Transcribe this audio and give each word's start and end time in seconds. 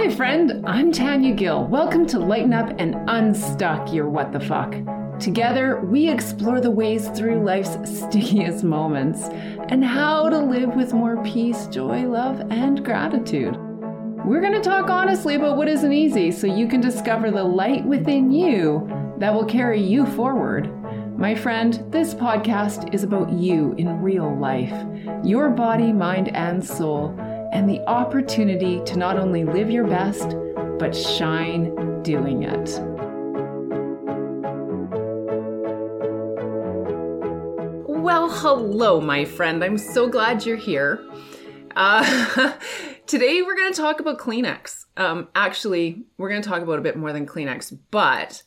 Hi, 0.00 0.08
friend. 0.08 0.64
I'm 0.66 0.92
Tanya 0.92 1.34
Gill. 1.34 1.66
Welcome 1.66 2.06
to 2.06 2.18
Lighten 2.18 2.54
Up 2.54 2.70
and 2.78 2.96
Unstuck 3.06 3.92
Your 3.92 4.08
What 4.08 4.32
the 4.32 4.40
Fuck. 4.40 4.74
Together, 5.20 5.78
we 5.84 6.08
explore 6.08 6.58
the 6.58 6.70
ways 6.70 7.08
through 7.10 7.44
life's 7.44 7.76
stickiest 8.00 8.64
moments 8.64 9.24
and 9.68 9.84
how 9.84 10.30
to 10.30 10.38
live 10.38 10.74
with 10.74 10.94
more 10.94 11.22
peace, 11.22 11.66
joy, 11.66 12.08
love, 12.08 12.40
and 12.50 12.82
gratitude. 12.82 13.54
We're 14.24 14.40
going 14.40 14.54
to 14.54 14.62
talk 14.62 14.88
honestly 14.88 15.34
about 15.34 15.58
what 15.58 15.68
isn't 15.68 15.92
easy 15.92 16.30
so 16.30 16.46
you 16.46 16.66
can 16.66 16.80
discover 16.80 17.30
the 17.30 17.44
light 17.44 17.84
within 17.84 18.32
you 18.32 18.88
that 19.18 19.34
will 19.34 19.44
carry 19.44 19.82
you 19.82 20.06
forward. 20.06 20.72
My 21.18 21.34
friend, 21.34 21.84
this 21.92 22.14
podcast 22.14 22.94
is 22.94 23.04
about 23.04 23.30
you 23.30 23.74
in 23.76 24.00
real 24.00 24.34
life, 24.34 24.72
your 25.22 25.50
body, 25.50 25.92
mind, 25.92 26.34
and 26.34 26.64
soul, 26.64 27.14
and 27.52 27.68
the 27.68 27.80
opportunity 27.88 28.80
to 28.84 28.96
not 28.96 29.18
only 29.18 29.44
live 29.44 29.70
your 29.70 29.86
best, 29.86 30.36
but 30.78 30.94
shine 30.94 32.02
doing 32.02 32.44
it. 32.44 32.80
Well, 37.88 38.30
hello, 38.30 39.00
my 39.00 39.24
friend. 39.24 39.62
I'm 39.62 39.78
so 39.78 40.08
glad 40.08 40.46
you're 40.46 40.56
here. 40.56 41.04
Uh, 41.76 42.52
today, 43.06 43.42
we're 43.42 43.56
going 43.56 43.72
to 43.72 43.80
talk 43.80 44.00
about 44.00 44.18
Kleenex. 44.18 44.86
Um, 44.96 45.28
actually, 45.34 46.04
we're 46.18 46.28
going 46.28 46.42
to 46.42 46.48
talk 46.48 46.62
about 46.62 46.78
a 46.78 46.82
bit 46.82 46.96
more 46.96 47.12
than 47.12 47.26
Kleenex, 47.26 47.76
but 47.90 48.42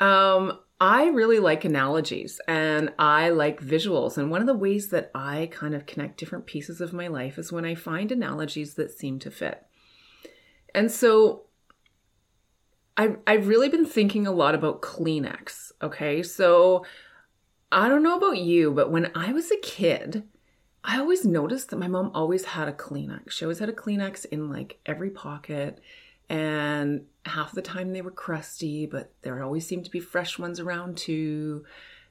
um, 0.00 0.58
I 0.80 1.08
really 1.08 1.38
like 1.38 1.66
analogies 1.66 2.40
and 2.48 2.90
I 2.98 3.28
like 3.28 3.60
visuals. 3.60 4.16
And 4.16 4.30
one 4.30 4.40
of 4.40 4.46
the 4.46 4.54
ways 4.54 4.88
that 4.88 5.10
I 5.14 5.50
kind 5.52 5.74
of 5.74 5.84
connect 5.84 6.16
different 6.16 6.46
pieces 6.46 6.80
of 6.80 6.94
my 6.94 7.06
life 7.06 7.36
is 7.36 7.52
when 7.52 7.66
I 7.66 7.74
find 7.74 8.10
analogies 8.10 8.74
that 8.74 8.90
seem 8.90 9.18
to 9.18 9.30
fit. 9.30 9.62
And 10.74 10.90
so 10.90 11.42
I, 12.96 13.16
I've 13.26 13.46
really 13.46 13.68
been 13.68 13.84
thinking 13.84 14.26
a 14.26 14.32
lot 14.32 14.54
about 14.54 14.80
Kleenex. 14.80 15.72
Okay. 15.82 16.22
So 16.22 16.86
I 17.70 17.88
don't 17.88 18.02
know 18.02 18.16
about 18.16 18.38
you, 18.38 18.70
but 18.70 18.90
when 18.90 19.12
I 19.14 19.32
was 19.32 19.50
a 19.50 19.58
kid, 19.58 20.22
I 20.82 20.98
always 20.98 21.26
noticed 21.26 21.68
that 21.70 21.78
my 21.78 21.88
mom 21.88 22.10
always 22.14 22.46
had 22.46 22.68
a 22.68 22.72
Kleenex. 22.72 23.32
She 23.32 23.44
always 23.44 23.58
had 23.58 23.68
a 23.68 23.74
Kleenex 23.74 24.24
in 24.24 24.48
like 24.48 24.80
every 24.86 25.10
pocket 25.10 25.78
and 26.30 27.04
half 27.24 27.52
the 27.52 27.62
time 27.62 27.92
they 27.92 28.02
were 28.02 28.10
crusty, 28.10 28.86
but 28.86 29.12
there 29.22 29.42
always 29.42 29.66
seemed 29.66 29.84
to 29.84 29.90
be 29.90 30.00
fresh 30.00 30.38
ones 30.38 30.58
around 30.58 30.96
too. 30.96 31.64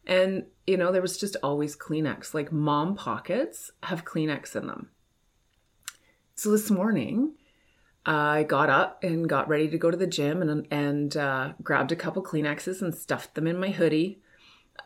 And, 0.06 0.46
you 0.66 0.78
know, 0.78 0.92
there 0.92 1.02
was 1.02 1.18
just 1.18 1.36
always 1.44 1.76
Kleenex. 1.76 2.34
Like 2.34 2.52
mom 2.52 2.96
pockets 2.96 3.72
have 3.84 4.06
Kleenex 4.06 4.56
in 4.56 4.68
them. 4.68 4.90
So 6.36 6.52
this 6.52 6.72
morning, 6.72 7.34
I 8.06 8.44
got 8.44 8.70
up 8.70 9.04
and 9.04 9.28
got 9.28 9.50
ready 9.50 9.68
to 9.68 9.78
go 9.78 9.92
to 9.92 9.98
the 9.98 10.08
gym 10.08 10.42
and, 10.42 10.68
and 10.72 11.18
uh, 11.18 11.54
grabbed 11.62 11.92
a 11.92 11.98
couple 11.98 12.24
Kleenexes 12.24 12.82
and 12.82 12.96
stuffed 12.96 13.36
them 13.36 13.48
in 13.48 13.60
my 13.60 13.70
hoodie. 13.70 14.22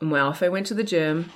Well, 0.01 0.31
if 0.31 0.41
I 0.41 0.49
went 0.49 0.65
to 0.67 0.73
the 0.73 0.83
gym. 0.83 1.31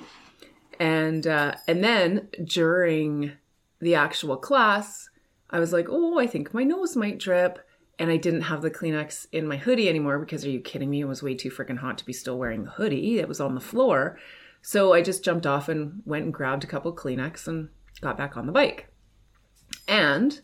And, 0.80 1.26
uh, 1.26 1.54
and 1.66 1.82
then 1.82 2.28
during 2.44 3.32
the 3.80 3.94
actual 3.94 4.36
class, 4.36 5.08
I 5.50 5.60
was 5.60 5.72
like, 5.72 5.86
oh, 5.88 6.18
I 6.18 6.26
think 6.26 6.52
my 6.52 6.64
nose 6.64 6.96
might 6.96 7.18
drip 7.18 7.58
and 7.98 8.10
I 8.10 8.16
didn't 8.16 8.42
have 8.42 8.62
the 8.62 8.70
Kleenex 8.70 9.26
in 9.32 9.46
my 9.46 9.56
hoodie 9.56 9.88
anymore 9.88 10.18
because 10.18 10.44
are 10.44 10.50
you 10.50 10.60
kidding 10.60 10.90
me? 10.90 11.00
It 11.00 11.08
was 11.08 11.22
way 11.22 11.34
too 11.34 11.50
freaking 11.50 11.78
hot 11.78 11.98
to 11.98 12.06
be 12.06 12.12
still 12.12 12.38
wearing 12.38 12.64
the 12.64 12.70
hoodie. 12.70 13.18
It 13.18 13.28
was 13.28 13.40
on 13.40 13.54
the 13.54 13.60
floor. 13.60 14.18
So 14.62 14.92
I 14.92 15.02
just 15.02 15.24
jumped 15.24 15.46
off 15.46 15.68
and 15.68 16.02
went 16.04 16.24
and 16.24 16.34
grabbed 16.34 16.64
a 16.64 16.68
couple 16.68 16.92
Kleenex 16.94 17.48
and 17.48 17.68
got 18.00 18.16
back 18.16 18.36
on 18.36 18.46
the 18.46 18.52
bike. 18.52 18.92
And 19.86 20.40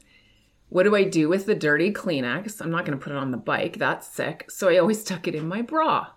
what 0.68 0.84
do 0.84 0.96
I 0.96 1.04
do 1.04 1.28
with 1.28 1.46
the 1.46 1.54
dirty 1.54 1.92
Kleenex? 1.92 2.60
I'm 2.60 2.70
not 2.70 2.84
going 2.84 2.98
to 2.98 3.02
put 3.02 3.12
it 3.12 3.18
on 3.18 3.30
the 3.30 3.36
bike. 3.36 3.78
That's 3.78 4.08
sick. 4.08 4.50
So 4.50 4.68
I 4.68 4.78
always 4.78 5.04
tuck 5.04 5.28
it 5.28 5.34
in 5.34 5.46
my 5.46 5.62
bra. 5.62 6.08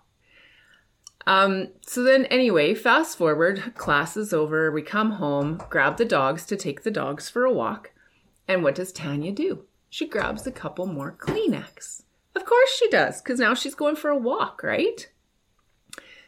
Um, 1.26 1.68
so 1.86 2.02
then, 2.02 2.24
anyway, 2.26 2.74
fast 2.74 3.18
forward, 3.18 3.74
class 3.76 4.16
is 4.16 4.32
over. 4.32 4.72
We 4.72 4.80
come 4.80 5.12
home, 5.12 5.60
grab 5.68 5.98
the 5.98 6.06
dogs 6.06 6.46
to 6.46 6.56
take 6.56 6.82
the 6.82 6.90
dogs 6.90 7.28
for 7.28 7.44
a 7.44 7.52
walk. 7.52 7.92
And 8.48 8.64
what 8.64 8.74
does 8.74 8.92
Tanya 8.92 9.30
do? 9.30 9.64
She 9.90 10.06
grabs 10.06 10.46
a 10.46 10.52
couple 10.52 10.86
more 10.86 11.16
Kleenex. 11.18 12.02
Of 12.34 12.44
course 12.44 12.70
she 12.78 12.88
does, 12.88 13.20
because 13.20 13.40
now 13.40 13.54
she's 13.54 13.74
going 13.74 13.96
for 13.96 14.10
a 14.10 14.16
walk, 14.16 14.62
right? 14.62 15.08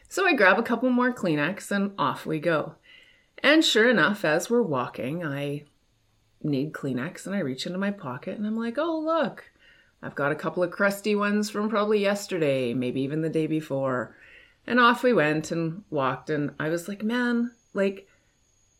So 0.09 0.27
I 0.27 0.33
grab 0.33 0.59
a 0.59 0.63
couple 0.63 0.89
more 0.89 1.13
Kleenex 1.13 1.71
and 1.71 1.93
off 1.97 2.25
we 2.25 2.39
go. 2.39 2.75
And 3.43 3.63
sure 3.63 3.89
enough, 3.89 4.25
as 4.25 4.49
we're 4.49 4.61
walking, 4.61 5.25
I 5.25 5.63
need 6.43 6.73
Kleenex 6.73 7.25
and 7.25 7.35
I 7.35 7.39
reach 7.39 7.65
into 7.65 7.77
my 7.77 7.91
pocket 7.91 8.37
and 8.37 8.45
I'm 8.45 8.57
like, 8.57 8.77
oh, 8.77 8.99
look, 8.99 9.51
I've 10.03 10.15
got 10.15 10.31
a 10.31 10.35
couple 10.35 10.63
of 10.63 10.71
crusty 10.71 11.15
ones 11.15 11.49
from 11.49 11.69
probably 11.69 11.99
yesterday, 11.99 12.73
maybe 12.73 13.01
even 13.01 13.21
the 13.21 13.29
day 13.29 13.47
before. 13.47 14.15
And 14.67 14.79
off 14.79 15.03
we 15.03 15.13
went 15.13 15.51
and 15.51 15.83
walked. 15.89 16.29
And 16.29 16.51
I 16.59 16.69
was 16.69 16.87
like, 16.87 17.03
man, 17.03 17.51
like, 17.73 18.07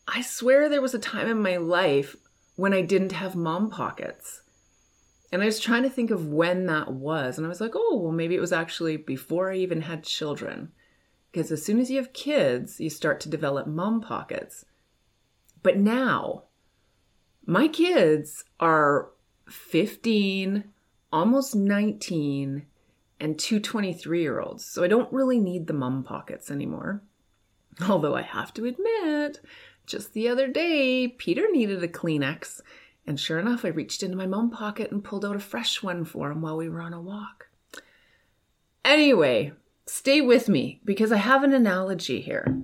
I 0.06 0.22
swear 0.22 0.68
there 0.68 0.82
was 0.82 0.94
a 0.94 0.98
time 0.98 1.28
in 1.28 1.42
my 1.42 1.56
life 1.56 2.16
when 2.56 2.74
I 2.74 2.82
didn't 2.82 3.12
have 3.12 3.34
mom 3.34 3.70
pockets. 3.70 4.41
And 5.32 5.42
I 5.42 5.46
was 5.46 5.58
trying 5.58 5.82
to 5.82 5.90
think 5.90 6.10
of 6.10 6.28
when 6.28 6.66
that 6.66 6.92
was. 6.92 7.38
And 7.38 7.46
I 7.46 7.48
was 7.48 7.60
like, 7.60 7.72
oh, 7.74 7.96
well, 7.96 8.12
maybe 8.12 8.36
it 8.36 8.40
was 8.40 8.52
actually 8.52 8.98
before 8.98 9.50
I 9.50 9.56
even 9.56 9.80
had 9.80 10.04
children. 10.04 10.70
Because 11.32 11.50
as 11.50 11.64
soon 11.64 11.80
as 11.80 11.90
you 11.90 11.96
have 11.96 12.12
kids, 12.12 12.78
you 12.78 12.90
start 12.90 13.18
to 13.20 13.30
develop 13.30 13.66
mom 13.66 14.02
pockets. 14.02 14.66
But 15.62 15.78
now, 15.78 16.44
my 17.46 17.66
kids 17.66 18.44
are 18.60 19.08
15, 19.48 20.64
almost 21.10 21.56
19, 21.56 22.66
and 23.18 23.38
two 23.38 23.58
23 23.58 24.20
year 24.20 24.40
olds. 24.40 24.66
So 24.66 24.84
I 24.84 24.88
don't 24.88 25.12
really 25.12 25.40
need 25.40 25.66
the 25.66 25.72
mom 25.72 26.04
pockets 26.04 26.50
anymore. 26.50 27.02
Although 27.88 28.14
I 28.14 28.22
have 28.22 28.52
to 28.54 28.66
admit, 28.66 29.40
just 29.86 30.12
the 30.12 30.28
other 30.28 30.48
day, 30.48 31.08
Peter 31.08 31.46
needed 31.50 31.82
a 31.82 31.88
Kleenex 31.88 32.60
and 33.06 33.18
sure 33.18 33.38
enough, 33.38 33.64
I 33.64 33.68
reached 33.68 34.02
into 34.02 34.16
my 34.16 34.26
mom 34.26 34.50
pocket 34.50 34.90
and 34.92 35.02
pulled 35.02 35.24
out 35.24 35.36
a 35.36 35.40
fresh 35.40 35.82
one 35.82 36.04
for 36.04 36.30
him 36.30 36.40
while 36.40 36.56
we 36.56 36.68
were 36.68 36.80
on 36.80 36.92
a 36.92 37.00
walk. 37.00 37.48
Anyway, 38.84 39.52
stay 39.86 40.20
with 40.20 40.48
me 40.48 40.80
because 40.84 41.12
I 41.12 41.16
have 41.16 41.42
an 41.42 41.52
analogy 41.52 42.20
here. 42.20 42.56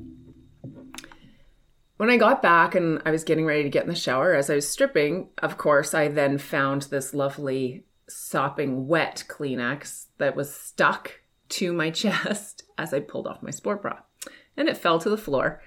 When 1.96 2.10
I 2.10 2.16
got 2.16 2.42
back 2.42 2.76
and 2.76 3.02
I 3.04 3.10
was 3.10 3.24
getting 3.24 3.44
ready 3.44 3.64
to 3.64 3.68
get 3.68 3.82
in 3.82 3.88
the 3.88 3.94
shower, 3.96 4.34
as 4.34 4.48
I 4.48 4.54
was 4.54 4.68
stripping, 4.68 5.30
of 5.38 5.58
course, 5.58 5.94
I 5.94 6.06
then 6.06 6.38
found 6.38 6.82
this 6.82 7.12
lovely 7.12 7.84
sopping 8.08 8.86
wet 8.86 9.24
Kleenex 9.28 10.06
that 10.18 10.36
was 10.36 10.54
stuck 10.54 11.20
to 11.50 11.72
my 11.72 11.90
chest 11.92 12.62
as 12.78 12.94
I 12.94 13.00
pulled 13.00 13.26
off 13.26 13.42
my 13.42 13.50
sport 13.50 13.82
bra. 13.82 13.98
And 14.56 14.68
it 14.68 14.76
fell 14.76 15.00
to 15.00 15.10
the 15.10 15.16
floor. 15.16 15.60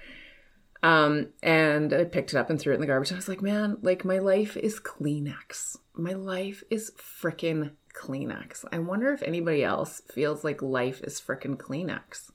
Um, 0.82 1.28
and 1.42 1.92
I 1.92 2.04
picked 2.04 2.32
it 2.32 2.36
up 2.36 2.50
and 2.50 2.60
threw 2.60 2.72
it 2.72 2.76
in 2.76 2.80
the 2.80 2.86
garbage. 2.86 3.12
I 3.12 3.16
was 3.16 3.28
like, 3.28 3.42
man, 3.42 3.78
like 3.82 4.04
my 4.04 4.18
life 4.18 4.56
is 4.56 4.80
Kleenex. 4.80 5.76
My 5.94 6.12
life 6.12 6.64
is 6.70 6.90
frickin' 6.96 7.72
Kleenex. 7.94 8.64
I 8.72 8.78
wonder 8.78 9.12
if 9.12 9.22
anybody 9.22 9.62
else 9.62 10.02
feels 10.10 10.42
like 10.42 10.60
life 10.60 11.00
is 11.02 11.20
frickin' 11.20 11.56
Kleenex. 11.56 12.30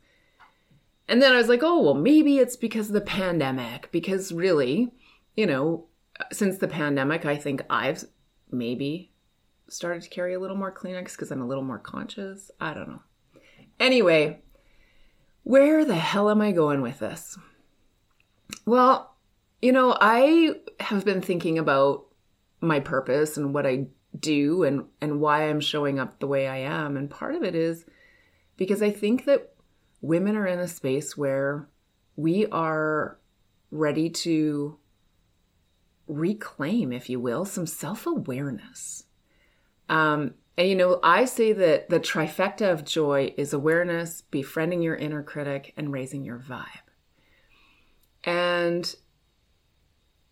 And 1.09 1.21
then 1.21 1.33
I 1.33 1.37
was 1.37 1.49
like, 1.49 1.63
oh, 1.63 1.81
well, 1.81 1.93
maybe 1.93 2.37
it's 2.37 2.55
because 2.55 2.87
of 2.87 2.93
the 2.93 3.01
pandemic. 3.01 3.89
Because 3.91 4.31
really, 4.31 4.93
you 5.35 5.45
know, 5.45 5.85
since 6.31 6.57
the 6.57 6.67
pandemic, 6.67 7.25
I 7.25 7.35
think 7.35 7.63
I've 7.69 8.03
maybe 8.51 9.11
started 9.69 10.03
to 10.03 10.09
carry 10.09 10.33
a 10.33 10.39
little 10.39 10.55
more 10.55 10.71
Kleenex 10.71 11.11
because 11.13 11.31
I'm 11.31 11.41
a 11.41 11.47
little 11.47 11.63
more 11.63 11.79
conscious. 11.79 12.51
I 12.59 12.73
don't 12.73 12.89
know. 12.89 13.01
Anyway, 13.79 14.41
where 15.43 15.83
the 15.85 15.95
hell 15.95 16.29
am 16.29 16.41
I 16.41 16.51
going 16.51 16.81
with 16.81 16.99
this? 16.99 17.37
Well, 18.65 19.15
you 19.61 19.71
know, 19.71 19.97
I 19.99 20.55
have 20.79 21.05
been 21.05 21.21
thinking 21.21 21.57
about 21.57 22.05
my 22.61 22.79
purpose 22.79 23.37
and 23.37 23.53
what 23.53 23.65
I 23.65 23.87
do 24.17 24.63
and 24.63 24.85
and 24.99 25.19
why 25.19 25.49
I'm 25.49 25.59
showing 25.59 25.99
up 25.99 26.19
the 26.19 26.27
way 26.27 26.47
I 26.47 26.57
am 26.57 26.97
and 26.97 27.09
part 27.09 27.35
of 27.35 27.43
it 27.43 27.53
is 27.55 27.85
because 28.55 28.81
I 28.81 28.89
think 28.89 29.25
that 29.25 29.53
women 30.01 30.35
are 30.35 30.47
in 30.47 30.59
a 30.59 30.67
space 30.67 31.15
where 31.15 31.69
we 32.15 32.47
are 32.47 33.19
ready 33.69 34.09
to 34.09 34.79
reclaim, 36.07 36.91
if 36.91 37.09
you 37.09 37.19
will, 37.19 37.45
some 37.45 37.67
self-awareness. 37.67 39.03
Um, 39.89 40.33
and 40.57 40.67
you 40.67 40.75
know, 40.75 40.99
I 41.03 41.25
say 41.25 41.53
that 41.53 41.89
the 41.89 41.99
trifecta 41.99 42.71
of 42.71 42.83
joy 42.83 43.33
is 43.37 43.53
awareness, 43.53 44.21
befriending 44.21 44.81
your 44.81 44.95
inner 44.95 45.21
critic, 45.21 45.73
and 45.77 45.91
raising 45.91 46.23
your 46.23 46.39
vibe. 46.39 46.86
And, 48.23 48.93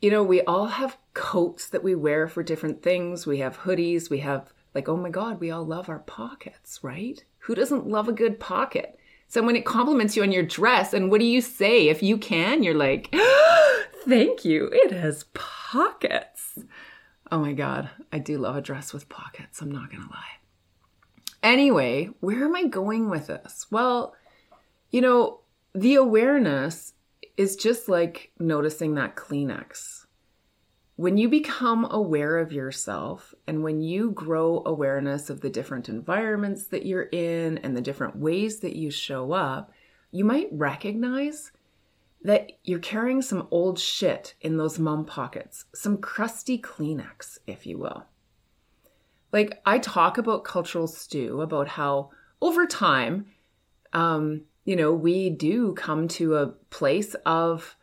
you 0.02 0.10
know, 0.12 0.24
we 0.24 0.42
all 0.42 0.68
have 0.68 0.98
coats 1.14 1.68
that 1.70 1.84
we 1.84 1.96
wear 1.96 2.28
for 2.28 2.44
different 2.44 2.82
things. 2.82 3.26
We 3.26 3.40
have 3.40 3.60
hoodies. 3.60 4.10
We 4.10 4.20
have, 4.20 4.54
like, 4.74 4.90
oh 4.90 4.98
my 4.98 5.10
God, 5.10 5.40
we 5.40 5.52
all 5.52 5.66
love 5.66 5.90
our 5.90 6.00
pockets, 6.00 6.80
right? 6.82 7.24
Who 7.40 7.56
doesn't 7.56 7.88
love 7.88 8.08
a 8.08 8.14
good 8.14 8.40
pocket? 8.40 9.00
So 9.28 9.42
when 9.44 9.56
it 9.56 9.66
compliments 9.66 10.16
you 10.16 10.24
on 10.24 10.32
your 10.32 10.44
dress, 10.44 10.94
and 10.94 11.10
what 11.10 11.20
do 11.20 11.26
you 11.26 11.42
say? 11.42 11.90
If 11.90 12.04
you 12.04 12.18
can, 12.18 12.64
you're 12.64 12.76
like, 12.76 13.14
thank 14.08 14.46
you, 14.46 14.70
it 14.72 14.92
has 14.92 15.26
pockets. 15.34 16.60
Oh 17.32 17.40
my 17.40 17.54
God, 17.54 17.90
I 18.12 18.20
do 18.20 18.38
love 18.38 18.56
a 18.56 18.62
dress 18.62 18.94
with 18.94 19.10
pockets. 19.10 19.62
I'm 19.62 19.72
not 19.72 19.90
going 19.90 20.04
to 20.04 20.10
lie. 20.10 20.40
Anyway, 21.42 22.10
where 22.20 22.44
am 22.46 22.56
I 22.56 22.66
going 22.66 23.10
with 23.10 23.28
this? 23.28 23.68
Well, 23.72 24.16
you 24.90 25.02
know, 25.02 25.42
the 25.74 25.96
awareness 25.96 26.94
is 27.38 27.56
just 27.56 27.90
like 27.90 28.32
noticing 28.40 28.96
that 28.96 29.16
Kleenex. 29.16 30.06
When 30.98 31.18
you 31.18 31.28
become 31.28 31.86
aware 31.92 32.38
of 32.38 32.54
yourself 32.54 33.34
and 33.48 33.64
when 33.64 33.82
you 33.82 34.12
grow 34.12 34.64
awareness 34.66 35.30
of 35.30 35.42
the 35.42 35.50
different 35.50 35.90
environments 35.90 36.68
that 36.68 36.86
you're 36.86 37.10
in 37.12 37.58
and 37.58 37.76
the 37.76 37.82
different 37.82 38.16
ways 38.16 38.60
that 38.60 38.78
you 38.78 38.90
show 38.90 39.34
up, 39.34 39.72
you 40.12 40.24
might 40.24 40.48
recognize 40.54 41.52
that 42.24 42.54
you're 42.64 42.80
carrying 42.80 43.22
some 43.22 43.48
old 43.52 43.78
shit 43.78 44.36
in 44.40 44.56
those 44.56 44.80
mum 44.80 45.06
pockets, 45.06 45.66
some 45.76 45.98
crusty 45.98 46.58
Kleenex, 46.58 47.40
if 47.46 47.68
you 47.68 47.78
will. 47.78 48.06
Like, 49.34 49.62
I 49.66 49.80
talk 49.80 50.18
about 50.18 50.46
cultural 50.46 50.88
stew, 50.88 51.42
about 51.42 51.68
how 51.68 52.12
over 52.42 52.66
time, 52.66 53.26
um, 53.92 54.44
you 54.66 54.76
know, 54.76 54.92
we 54.92 55.30
do 55.30 55.74
come 55.74 56.08
to 56.10 56.36
a 56.36 56.48
place 56.48 57.16
of 57.26 57.78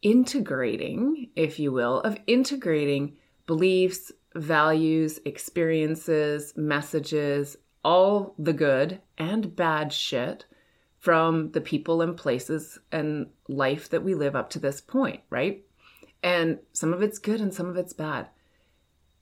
integrating, 0.00 1.28
if 1.36 1.58
you 1.58 1.72
will, 1.72 2.00
of 2.00 2.16
integrating 2.26 3.16
beliefs, 3.46 4.12
values, 4.34 5.18
experiences, 5.24 6.54
messages, 6.56 7.56
all 7.84 8.34
the 8.38 8.52
good 8.52 9.00
and 9.18 9.56
bad 9.56 9.92
shit 9.92 10.44
from 10.98 11.50
the 11.52 11.60
people 11.60 12.00
and 12.00 12.16
places 12.16 12.78
and 12.92 13.26
life 13.48 13.88
that 13.88 14.04
we 14.04 14.14
live 14.14 14.36
up 14.36 14.50
to 14.50 14.58
this 14.58 14.80
point, 14.80 15.20
right? 15.30 15.64
And 16.22 16.58
some 16.72 16.92
of 16.92 17.02
it's 17.02 17.18
good 17.18 17.40
and 17.40 17.52
some 17.52 17.66
of 17.66 17.76
it's 17.76 17.94
bad. 17.94 18.28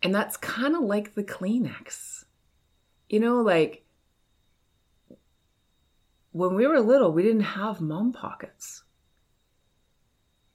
And 0.03 0.15
that's 0.15 0.37
kind 0.37 0.77
of 0.77 0.83
like 0.83 1.15
the 1.15 1.25
Kleenex. 1.25 2.25
You 3.09 3.21
know, 3.21 3.41
like 3.41 3.85
when 6.39 6.55
we 6.55 6.69
were 6.69 6.79
little, 6.79 7.11
we 7.11 7.25
didn't 7.25 7.41
have 7.41 7.81
mom 7.81 8.13
pockets. 8.13 8.85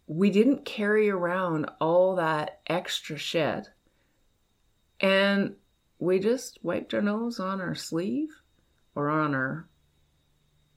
We 0.08 0.30
didn't 0.30 0.64
carry 0.64 1.10
around 1.10 1.70
all 1.82 2.16
that 2.16 2.62
extra 2.66 3.18
shit. 3.18 3.68
And 5.02 5.56
we 6.00 6.20
just 6.20 6.60
wiped 6.64 6.94
our 6.94 7.02
nose 7.02 7.38
on 7.38 7.60
our 7.60 7.76
sleeve 7.76 8.30
or 8.96 9.10
on 9.10 9.36
our 9.36 9.68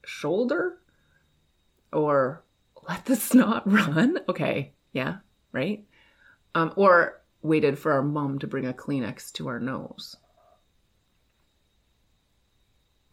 shoulder 0.04 0.80
or 1.92 2.42
let 2.88 3.04
the 3.04 3.14
snot 3.28 3.62
run. 3.64 4.18
Okay, 4.28 4.72
yeah, 4.92 5.18
right? 5.52 5.84
Um, 6.56 6.72
or 6.74 7.22
waited 7.42 7.78
for 7.78 7.92
our 7.92 8.02
mom 8.02 8.40
to 8.40 8.48
bring 8.48 8.66
a 8.66 8.72
Kleenex 8.72 9.30
to 9.34 9.46
our 9.46 9.60
nose. 9.60 10.16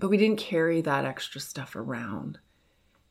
But 0.03 0.09
we 0.09 0.17
didn't 0.17 0.35
carry 0.39 0.81
that 0.81 1.05
extra 1.05 1.39
stuff 1.39 1.77
around. 1.77 2.37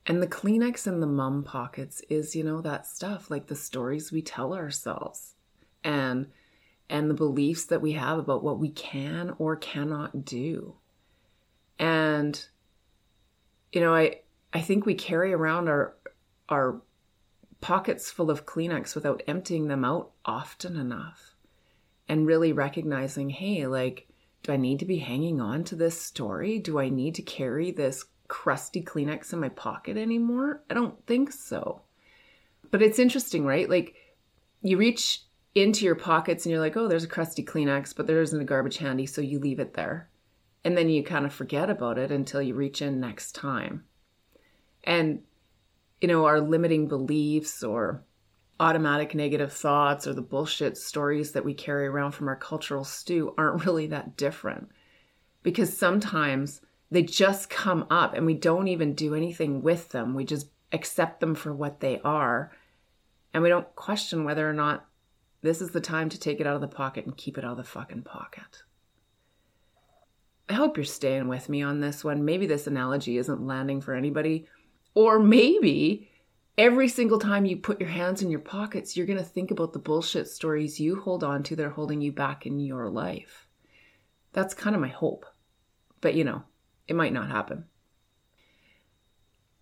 And 0.04 0.22
the 0.22 0.26
Kleenex 0.26 0.86
in 0.86 1.00
the 1.00 1.06
mum 1.06 1.42
pockets 1.42 2.02
is, 2.10 2.36
you 2.36 2.44
know, 2.44 2.60
that 2.60 2.86
stuff 2.86 3.30
like 3.30 3.46
the 3.46 3.56
stories 3.56 4.12
we 4.12 4.20
tell 4.20 4.52
ourselves 4.52 5.34
and 5.82 6.26
and 6.90 7.08
the 7.08 7.14
beliefs 7.14 7.64
that 7.64 7.80
we 7.80 7.92
have 7.92 8.18
about 8.18 8.44
what 8.44 8.58
we 8.58 8.68
can 8.68 9.34
or 9.38 9.56
cannot 9.56 10.26
do. 10.26 10.74
And 11.78 12.46
you 13.72 13.80
know, 13.80 13.94
I 13.94 14.20
I 14.52 14.60
think 14.60 14.84
we 14.84 14.94
carry 14.94 15.32
around 15.32 15.68
our 15.68 15.94
our 16.50 16.82
pockets 17.62 18.10
full 18.10 18.30
of 18.30 18.44
Kleenex 18.44 18.94
without 18.94 19.22
emptying 19.26 19.68
them 19.68 19.82
out 19.82 20.10
often 20.26 20.76
enough. 20.76 21.36
And 22.06 22.26
really 22.26 22.52
recognizing, 22.52 23.30
hey, 23.30 23.66
like, 23.66 24.11
do 24.42 24.52
I 24.52 24.56
need 24.56 24.80
to 24.80 24.84
be 24.84 24.98
hanging 24.98 25.40
on 25.40 25.64
to 25.64 25.76
this 25.76 26.00
story? 26.00 26.58
Do 26.58 26.78
I 26.78 26.88
need 26.88 27.14
to 27.16 27.22
carry 27.22 27.70
this 27.70 28.04
crusty 28.28 28.82
Kleenex 28.82 29.32
in 29.32 29.40
my 29.40 29.50
pocket 29.50 29.96
anymore? 29.96 30.62
I 30.68 30.74
don't 30.74 31.04
think 31.06 31.32
so. 31.32 31.82
But 32.70 32.82
it's 32.82 32.98
interesting, 32.98 33.44
right? 33.44 33.68
Like, 33.68 33.94
you 34.62 34.76
reach 34.78 35.22
into 35.54 35.84
your 35.84 35.94
pockets 35.94 36.44
and 36.44 36.50
you're 36.50 36.60
like, 36.60 36.76
oh, 36.76 36.88
there's 36.88 37.04
a 37.04 37.08
crusty 37.08 37.44
Kleenex, 37.44 37.94
but 37.94 38.06
there 38.06 38.22
isn't 38.22 38.40
a 38.40 38.44
garbage 38.44 38.78
handy, 38.78 39.06
so 39.06 39.20
you 39.20 39.38
leave 39.38 39.60
it 39.60 39.74
there. 39.74 40.08
And 40.64 40.76
then 40.76 40.88
you 40.88 41.04
kind 41.04 41.26
of 41.26 41.32
forget 41.32 41.68
about 41.68 41.98
it 41.98 42.10
until 42.10 42.40
you 42.40 42.54
reach 42.54 42.82
in 42.82 43.00
next 43.00 43.32
time. 43.34 43.84
And, 44.84 45.22
you 46.00 46.08
know, 46.08 46.24
our 46.24 46.40
limiting 46.40 46.88
beliefs 46.88 47.62
or 47.62 48.02
automatic 48.60 49.14
negative 49.14 49.52
thoughts 49.52 50.06
or 50.06 50.14
the 50.14 50.22
bullshit 50.22 50.76
stories 50.76 51.32
that 51.32 51.44
we 51.44 51.54
carry 51.54 51.86
around 51.86 52.12
from 52.12 52.28
our 52.28 52.36
cultural 52.36 52.84
stew 52.84 53.34
aren't 53.36 53.64
really 53.66 53.86
that 53.88 54.16
different. 54.16 54.68
Because 55.42 55.76
sometimes 55.76 56.60
they 56.90 57.02
just 57.02 57.50
come 57.50 57.86
up 57.90 58.14
and 58.14 58.26
we 58.26 58.34
don't 58.34 58.68
even 58.68 58.94
do 58.94 59.14
anything 59.14 59.62
with 59.62 59.88
them. 59.90 60.14
We 60.14 60.24
just 60.24 60.48
accept 60.72 61.20
them 61.20 61.34
for 61.34 61.52
what 61.52 61.80
they 61.80 62.00
are. 62.04 62.52
And 63.34 63.42
we 63.42 63.48
don't 63.48 63.74
question 63.74 64.24
whether 64.24 64.48
or 64.48 64.52
not 64.52 64.86
this 65.40 65.60
is 65.60 65.70
the 65.70 65.80
time 65.80 66.08
to 66.10 66.20
take 66.20 66.40
it 66.40 66.46
out 66.46 66.54
of 66.54 66.60
the 66.60 66.68
pocket 66.68 67.04
and 67.04 67.16
keep 67.16 67.36
it 67.36 67.44
out 67.44 67.52
of 67.52 67.56
the 67.56 67.64
fucking 67.64 68.02
pocket. 68.02 68.62
I 70.48 70.54
hope 70.54 70.76
you're 70.76 70.84
staying 70.84 71.28
with 71.28 71.48
me 71.48 71.62
on 71.62 71.80
this 71.80 72.04
one. 72.04 72.24
Maybe 72.24 72.46
this 72.46 72.66
analogy 72.66 73.16
isn't 73.16 73.46
landing 73.46 73.80
for 73.80 73.94
anybody. 73.94 74.46
Or 74.94 75.18
maybe 75.18 76.10
every 76.58 76.88
single 76.88 77.18
time 77.18 77.44
you 77.44 77.56
put 77.56 77.80
your 77.80 77.88
hands 77.88 78.22
in 78.22 78.30
your 78.30 78.40
pockets, 78.40 78.96
you're 78.96 79.06
going 79.06 79.18
to 79.18 79.24
think 79.24 79.50
about 79.50 79.72
the 79.72 79.78
bullshit 79.78 80.28
stories 80.28 80.80
you 80.80 81.00
hold 81.00 81.24
on 81.24 81.42
to 81.44 81.56
that 81.56 81.66
are 81.66 81.70
holding 81.70 82.00
you 82.00 82.12
back 82.12 82.46
in 82.46 82.60
your 82.60 82.88
life. 82.88 83.48
That's 84.32 84.54
kind 84.54 84.74
of 84.74 84.82
my 84.82 84.88
hope. 84.88 85.26
But 86.00 86.14
you 86.14 86.24
know, 86.24 86.42
it 86.88 86.96
might 86.96 87.12
not 87.12 87.30
happen. 87.30 87.64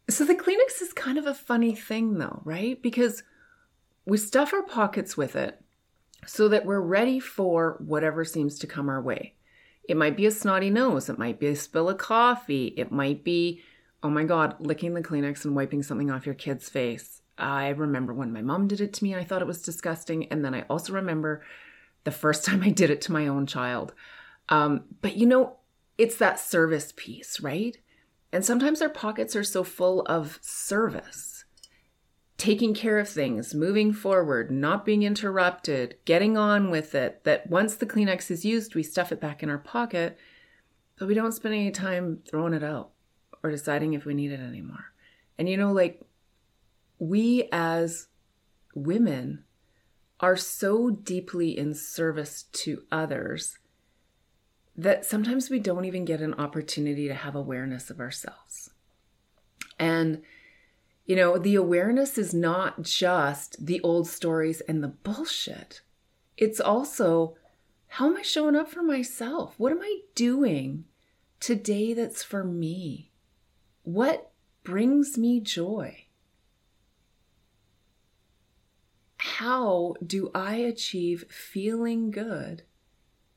So 0.08 0.24
the 0.24 0.34
Kleenex 0.34 0.82
is 0.82 0.92
kind 0.92 1.18
of 1.18 1.26
a 1.26 1.34
funny 1.34 1.74
thing 1.74 2.18
though, 2.18 2.42
right? 2.44 2.80
Because 2.82 3.22
we 4.04 4.16
stuff 4.16 4.52
our 4.52 4.62
pockets 4.62 5.16
with 5.16 5.36
it 5.36 5.60
so 6.26 6.48
that 6.48 6.64
we're 6.64 6.80
ready 6.80 7.20
for 7.20 7.76
whatever 7.84 8.24
seems 8.24 8.58
to 8.58 8.66
come 8.66 8.88
our 8.88 9.00
way. 9.00 9.34
It 9.88 9.96
might 9.96 10.16
be 10.16 10.26
a 10.26 10.30
snotty 10.30 10.70
nose. 10.70 11.08
It 11.08 11.18
might 11.18 11.38
be 11.38 11.48
a 11.48 11.56
spill 11.56 11.88
of 11.88 11.98
coffee. 11.98 12.74
It 12.76 12.92
might 12.92 13.24
be, 13.24 13.62
oh 14.02 14.10
my 14.10 14.24
God, 14.24 14.56
licking 14.60 14.94
the 14.94 15.02
Kleenex 15.02 15.44
and 15.44 15.54
wiping 15.54 15.82
something 15.82 16.10
off 16.10 16.26
your 16.26 16.34
kid's 16.34 16.68
face. 16.68 17.22
I 17.36 17.68
remember 17.68 18.12
when 18.12 18.32
my 18.32 18.42
mom 18.42 18.68
did 18.68 18.80
it 18.80 18.92
to 18.94 19.04
me, 19.04 19.14
I 19.14 19.24
thought 19.24 19.42
it 19.42 19.48
was 19.48 19.62
disgusting. 19.62 20.26
And 20.28 20.44
then 20.44 20.54
I 20.54 20.62
also 20.62 20.92
remember 20.92 21.42
the 22.04 22.10
first 22.10 22.44
time 22.46 22.62
I 22.62 22.70
did 22.70 22.90
it 22.90 23.00
to 23.02 23.12
my 23.12 23.26
own 23.26 23.46
child. 23.46 23.92
Um, 24.48 24.84
but 25.00 25.16
you 25.16 25.26
know, 25.26 25.56
it's 25.98 26.16
that 26.16 26.40
service 26.40 26.92
piece, 26.96 27.40
right? 27.40 27.76
And 28.32 28.44
sometimes 28.44 28.80
our 28.80 28.88
pockets 28.88 29.34
are 29.36 29.44
so 29.44 29.64
full 29.64 30.02
of 30.02 30.38
service 30.40 31.44
taking 32.40 32.72
care 32.72 32.98
of 32.98 33.06
things, 33.06 33.54
moving 33.54 33.92
forward, 33.92 34.50
not 34.50 34.86
being 34.86 35.02
interrupted, 35.02 35.94
getting 36.06 36.38
on 36.38 36.70
with 36.70 36.94
it, 36.94 37.22
that 37.24 37.50
once 37.50 37.74
the 37.74 37.84
Kleenex 37.84 38.30
is 38.30 38.46
used, 38.46 38.74
we 38.74 38.82
stuff 38.82 39.12
it 39.12 39.20
back 39.20 39.42
in 39.42 39.50
our 39.50 39.58
pocket, 39.58 40.16
but 40.98 41.06
we 41.06 41.12
don't 41.12 41.32
spend 41.32 41.54
any 41.54 41.70
time 41.70 42.20
throwing 42.26 42.54
it 42.54 42.64
out 42.64 42.92
or 43.42 43.50
deciding 43.50 43.94
if 43.94 44.04
we 44.04 44.14
need 44.14 44.32
it 44.32 44.40
anymore. 44.40 44.92
And 45.38 45.48
you 45.48 45.56
know, 45.56 45.72
like 45.72 46.02
we 46.98 47.48
as 47.50 48.08
women 48.74 49.44
are 50.20 50.36
so 50.36 50.90
deeply 50.90 51.56
in 51.56 51.74
service 51.74 52.44
to 52.52 52.82
others 52.92 53.58
that 54.76 55.04
sometimes 55.04 55.50
we 55.50 55.58
don't 55.58 55.84
even 55.84 56.04
get 56.04 56.20
an 56.20 56.34
opportunity 56.34 57.08
to 57.08 57.14
have 57.14 57.34
awareness 57.34 57.90
of 57.90 58.00
ourselves. 58.00 58.70
And 59.78 60.22
you 61.06 61.16
know, 61.16 61.38
the 61.38 61.56
awareness 61.56 62.18
is 62.18 62.32
not 62.32 62.82
just 62.82 63.66
the 63.66 63.80
old 63.80 64.06
stories 64.06 64.60
and 64.62 64.82
the 64.82 64.88
bullshit. 64.88 65.80
It's 66.36 66.60
also 66.60 67.36
how 67.94 68.06
am 68.06 68.16
I 68.16 68.22
showing 68.22 68.54
up 68.54 68.70
for 68.70 68.82
myself? 68.82 69.54
What 69.58 69.72
am 69.72 69.80
I 69.82 70.02
doing 70.14 70.84
today 71.40 71.92
that's 71.92 72.22
for 72.22 72.44
me? 72.44 73.09
What 73.82 74.30
brings 74.62 75.16
me 75.18 75.40
joy? 75.40 76.06
How 79.18 79.94
do 80.04 80.30
I 80.34 80.56
achieve 80.56 81.24
feeling 81.30 82.10
good 82.10 82.62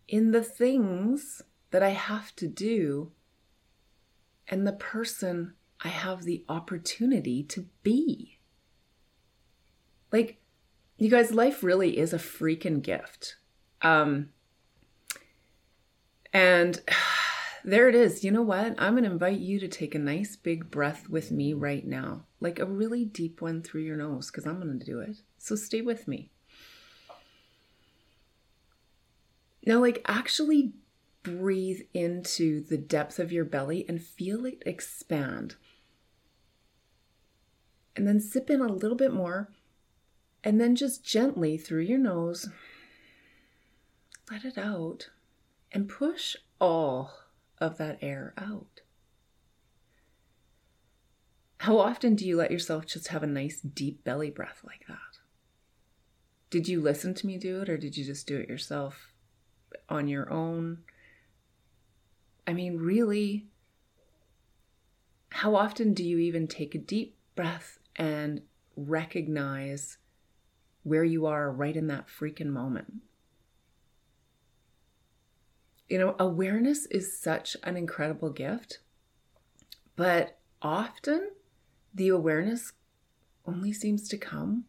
in 0.07 0.31
the 0.31 0.43
things 0.43 1.41
that 1.71 1.81
I 1.81 1.89
have 1.89 2.35
to 2.35 2.47
do 2.47 3.11
and 4.47 4.67
the 4.67 4.73
person 4.73 5.53
I 5.83 5.87
have 5.89 6.23
the 6.23 6.45
opportunity 6.47 7.43
to 7.43 7.65
be. 7.81 8.39
Like, 10.11 10.39
you 10.97 11.09
guys, 11.09 11.31
life 11.31 11.63
really 11.63 11.97
is 11.97 12.13
a 12.13 12.17
freaking 12.17 12.81
gift. 12.81 13.37
Um, 13.81 14.29
and 16.31 16.81
there 17.63 17.87
it 17.89 17.95
is. 17.95 18.23
You 18.23 18.31
know 18.31 18.41
what? 18.41 18.75
I'm 18.77 18.93
going 18.93 19.03
to 19.03 19.11
invite 19.11 19.39
you 19.39 19.59
to 19.59 19.67
take 19.67 19.95
a 19.95 19.99
nice 19.99 20.35
big 20.35 20.69
breath 20.69 21.09
with 21.09 21.31
me 21.31 21.53
right 21.53 21.85
now, 21.85 22.25
like 22.39 22.59
a 22.59 22.65
really 22.65 23.05
deep 23.05 23.41
one 23.41 23.61
through 23.61 23.81
your 23.81 23.97
nose, 23.97 24.29
because 24.29 24.45
I'm 24.45 24.59
going 24.59 24.79
to 24.79 24.85
do 24.85 24.99
it. 24.99 25.17
So 25.37 25.55
stay 25.55 25.81
with 25.81 26.07
me. 26.07 26.29
Now, 29.65 29.79
like, 29.79 30.01
actually 30.05 30.73
breathe 31.23 31.81
into 31.93 32.61
the 32.61 32.77
depth 32.77 33.17
of 33.17 33.31
your 33.31 33.45
belly 33.45 33.85
and 33.87 34.03
feel 34.03 34.45
it 34.45 34.61
expand. 34.65 35.55
And 37.95 38.05
then 38.05 38.19
sip 38.19 38.49
in 38.49 38.59
a 38.59 38.67
little 38.67 38.97
bit 38.97 39.13
more. 39.13 39.49
And 40.43 40.59
then 40.59 40.75
just 40.75 41.05
gently 41.05 41.57
through 41.57 41.83
your 41.83 41.99
nose, 41.99 42.49
let 44.29 44.43
it 44.43 44.57
out 44.57 45.09
and 45.71 45.87
push 45.87 46.35
all 46.59 47.13
of 47.63 47.77
that 47.77 47.97
air 48.01 48.33
out. 48.37 48.81
How 51.59 51.77
often 51.77 52.15
do 52.15 52.27
you 52.27 52.35
let 52.35 52.51
yourself 52.51 52.85
just 52.85 53.07
have 53.07 53.23
a 53.23 53.27
nice 53.27 53.61
deep 53.61 54.03
belly 54.03 54.29
breath 54.29 54.59
like 54.65 54.85
that? 54.89 54.97
Did 56.49 56.67
you 56.67 56.81
listen 56.81 57.13
to 57.13 57.25
me 57.25 57.37
do 57.37 57.61
it 57.61 57.69
or 57.69 57.77
did 57.77 57.95
you 57.95 58.03
just 58.03 58.27
do 58.27 58.37
it 58.37 58.49
yourself 58.49 59.13
on 59.87 60.09
your 60.09 60.29
own? 60.29 60.79
I 62.45 62.51
mean, 62.51 62.77
really, 62.77 63.47
how 65.29 65.55
often 65.55 65.93
do 65.93 66.03
you 66.03 66.17
even 66.17 66.47
take 66.47 66.75
a 66.75 66.79
deep 66.79 67.15
breath 67.33 67.79
and 67.95 68.41
recognize 68.75 69.99
where 70.83 71.05
you 71.05 71.25
are 71.27 71.49
right 71.49 71.77
in 71.77 71.87
that 71.87 72.07
freaking 72.07 72.47
moment? 72.47 73.03
You 75.93 75.99
know, 75.99 76.15
awareness 76.17 76.87
is 76.87 77.15
such 77.15 77.55
an 77.61 77.77
incredible 77.77 78.31
gift, 78.31 78.79
but 79.95 80.39
often 80.59 81.29
the 81.93 82.07
awareness 82.07 82.73
only 83.45 83.71
seems 83.73 84.09
to 84.09 84.17
come 84.17 84.65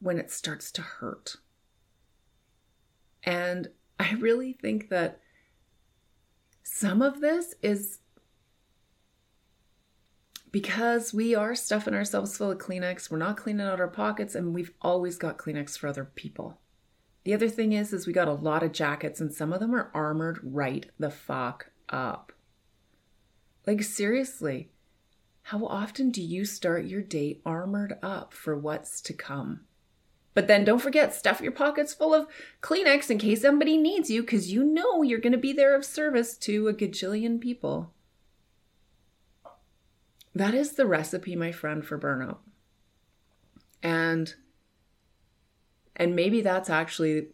when 0.00 0.18
it 0.18 0.32
starts 0.32 0.72
to 0.72 0.82
hurt. 0.82 1.36
And 3.22 3.68
I 4.00 4.14
really 4.14 4.52
think 4.52 4.88
that 4.88 5.20
some 6.64 7.02
of 7.02 7.20
this 7.20 7.54
is 7.62 8.00
because 10.50 11.14
we 11.14 11.36
are 11.36 11.54
stuffing 11.54 11.94
ourselves 11.94 12.36
full 12.36 12.50
of 12.50 12.58
Kleenex, 12.58 13.12
we're 13.12 13.18
not 13.18 13.36
cleaning 13.36 13.64
out 13.64 13.78
our 13.78 13.86
pockets, 13.86 14.34
and 14.34 14.52
we've 14.52 14.72
always 14.82 15.18
got 15.18 15.38
Kleenex 15.38 15.78
for 15.78 15.86
other 15.86 16.04
people. 16.04 16.58
The 17.24 17.34
other 17.34 17.48
thing 17.48 17.72
is, 17.72 17.92
is 17.92 18.06
we 18.06 18.12
got 18.12 18.28
a 18.28 18.32
lot 18.32 18.62
of 18.62 18.72
jackets, 18.72 19.20
and 19.20 19.32
some 19.32 19.52
of 19.52 19.60
them 19.60 19.74
are 19.74 19.90
armored 19.94 20.38
right 20.42 20.86
the 20.98 21.10
fuck 21.10 21.70
up. 21.88 22.32
Like 23.66 23.82
seriously, 23.82 24.70
how 25.42 25.64
often 25.66 26.10
do 26.10 26.22
you 26.22 26.44
start 26.44 26.84
your 26.84 27.02
day 27.02 27.40
armored 27.44 27.98
up 28.02 28.34
for 28.34 28.56
what's 28.56 29.00
to 29.02 29.14
come? 29.14 29.60
But 30.34 30.48
then 30.48 30.64
don't 30.64 30.80
forget, 30.80 31.14
stuff 31.14 31.40
your 31.40 31.52
pockets 31.52 31.94
full 31.94 32.12
of 32.12 32.26
Kleenex 32.60 33.08
in 33.08 33.18
case 33.18 33.42
somebody 33.42 33.76
needs 33.76 34.10
you, 34.10 34.20
because 34.20 34.52
you 34.52 34.64
know 34.64 35.02
you're 35.02 35.20
going 35.20 35.32
to 35.32 35.38
be 35.38 35.52
there 35.52 35.74
of 35.74 35.84
service 35.84 36.36
to 36.38 36.68
a 36.68 36.74
gajillion 36.74 37.40
people. 37.40 37.92
That 40.34 40.52
is 40.52 40.72
the 40.72 40.86
recipe, 40.86 41.36
my 41.36 41.52
friend, 41.52 41.86
for 41.86 41.98
burnout. 41.98 42.38
And 43.82 44.34
and 45.96 46.16
maybe 46.16 46.40
that's 46.40 46.70
actually 46.70 47.28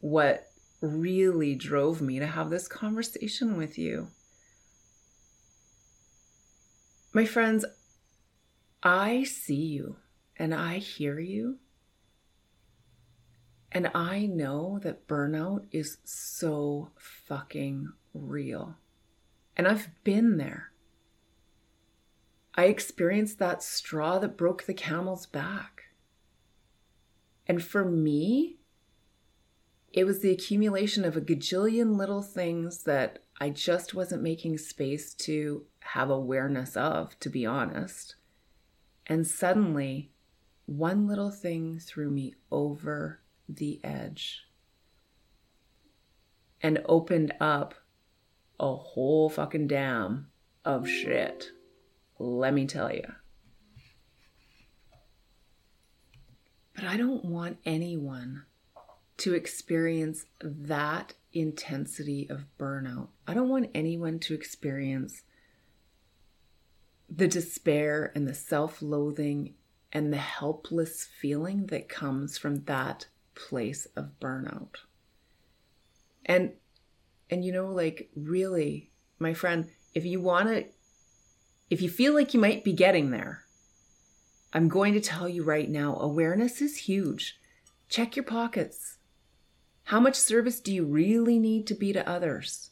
what 0.00 0.46
really 0.80 1.54
drove 1.54 2.00
me 2.00 2.18
to 2.18 2.26
have 2.26 2.50
this 2.50 2.68
conversation 2.68 3.56
with 3.56 3.78
you. 3.78 4.08
My 7.12 7.24
friends, 7.24 7.64
I 8.82 9.24
see 9.24 9.54
you 9.54 9.96
and 10.36 10.54
I 10.54 10.78
hear 10.78 11.18
you. 11.18 11.58
And 13.70 13.90
I 13.94 14.26
know 14.26 14.78
that 14.82 15.06
burnout 15.06 15.66
is 15.72 15.98
so 16.04 16.90
fucking 16.96 17.92
real. 18.14 18.76
And 19.56 19.66
I've 19.68 19.88
been 20.04 20.36
there. 20.38 20.70
I 22.54 22.64
experienced 22.64 23.38
that 23.38 23.62
straw 23.62 24.18
that 24.18 24.36
broke 24.36 24.64
the 24.64 24.74
camel's 24.74 25.26
back. 25.26 25.77
And 27.48 27.62
for 27.62 27.84
me, 27.84 28.58
it 29.92 30.04
was 30.04 30.20
the 30.20 30.30
accumulation 30.30 31.04
of 31.04 31.16
a 31.16 31.20
gajillion 31.20 31.96
little 31.96 32.22
things 32.22 32.84
that 32.84 33.20
I 33.40 33.50
just 33.50 33.94
wasn't 33.94 34.22
making 34.22 34.58
space 34.58 35.14
to 35.14 35.64
have 35.80 36.10
awareness 36.10 36.76
of, 36.76 37.18
to 37.20 37.30
be 37.30 37.46
honest. 37.46 38.16
And 39.06 39.26
suddenly, 39.26 40.12
one 40.66 41.06
little 41.06 41.30
thing 41.30 41.78
threw 41.78 42.10
me 42.10 42.34
over 42.50 43.20
the 43.48 43.80
edge 43.82 44.44
and 46.60 46.82
opened 46.84 47.32
up 47.40 47.74
a 48.60 48.74
whole 48.74 49.30
fucking 49.30 49.68
dam 49.68 50.28
of 50.64 50.86
shit. 50.86 51.52
Let 52.18 52.52
me 52.52 52.66
tell 52.66 52.92
you. 52.92 53.14
But 56.78 56.86
I 56.86 56.96
don't 56.96 57.24
want 57.24 57.58
anyone 57.66 58.44
to 59.16 59.34
experience 59.34 60.26
that 60.40 61.14
intensity 61.32 62.28
of 62.30 62.44
burnout. 62.56 63.08
I 63.26 63.34
don't 63.34 63.48
want 63.48 63.72
anyone 63.74 64.20
to 64.20 64.34
experience 64.34 65.24
the 67.10 67.26
despair 67.26 68.12
and 68.14 68.28
the 68.28 68.34
self 68.34 68.80
loathing 68.80 69.54
and 69.92 70.12
the 70.12 70.18
helpless 70.18 71.02
feeling 71.04 71.66
that 71.66 71.88
comes 71.88 72.38
from 72.38 72.62
that 72.66 73.08
place 73.34 73.88
of 73.96 74.10
burnout. 74.20 74.76
And 76.24 76.52
and 77.28 77.44
you 77.44 77.50
know 77.50 77.66
like 77.66 78.08
really 78.14 78.92
my 79.18 79.34
friend 79.34 79.68
if 79.94 80.04
you 80.04 80.20
want 80.20 80.46
to 80.46 80.66
if 81.70 81.82
you 81.82 81.90
feel 81.90 82.14
like 82.14 82.34
you 82.34 82.40
might 82.40 82.62
be 82.62 82.72
getting 82.72 83.10
there 83.10 83.47
I'm 84.52 84.68
going 84.68 84.94
to 84.94 85.00
tell 85.00 85.28
you 85.28 85.42
right 85.42 85.68
now 85.68 85.96
awareness 85.98 86.62
is 86.62 86.76
huge. 86.76 87.38
Check 87.88 88.16
your 88.16 88.24
pockets. 88.24 88.98
How 89.84 90.00
much 90.00 90.14
service 90.14 90.60
do 90.60 90.72
you 90.72 90.84
really 90.84 91.38
need 91.38 91.66
to 91.66 91.74
be 91.74 91.92
to 91.92 92.08
others? 92.08 92.70